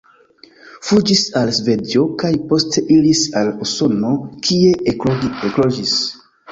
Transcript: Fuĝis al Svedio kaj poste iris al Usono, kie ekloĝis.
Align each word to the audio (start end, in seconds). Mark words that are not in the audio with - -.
Fuĝis 0.87 1.21
al 1.41 1.51
Svedio 1.57 2.07
kaj 2.23 2.33
poste 2.53 2.85
iris 2.99 3.23
al 3.43 3.55
Usono, 3.67 4.17
kie 4.49 4.77
ekloĝis. 4.95 5.99